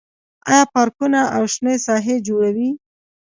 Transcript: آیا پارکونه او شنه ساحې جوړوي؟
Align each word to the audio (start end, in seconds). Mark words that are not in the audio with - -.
آیا 0.49 0.63
پارکونه 0.73 1.19
او 1.35 1.43
شنه 1.53 1.73
ساحې 1.85 2.15
جوړوي؟ 2.27 2.69